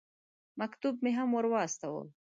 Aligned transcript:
مکتوب 0.59 0.95
مې 1.03 1.11
هم 1.17 1.29
ور 1.33 1.45
واستاوه. 1.51 2.03